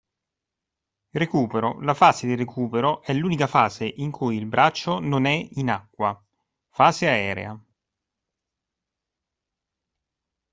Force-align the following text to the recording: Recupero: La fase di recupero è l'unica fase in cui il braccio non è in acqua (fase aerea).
Recupero: 1.11 1.79
La 1.81 1.93
fase 1.93 2.25
di 2.25 2.33
recupero 2.35 3.03
è 3.03 3.13
l'unica 3.13 3.45
fase 3.45 3.85
in 3.85 4.09
cui 4.09 4.35
il 4.35 4.47
braccio 4.47 4.97
non 4.97 5.25
è 5.25 5.47
in 5.51 5.69
acqua 5.69 6.19
(fase 6.69 7.07
aerea). 7.07 7.63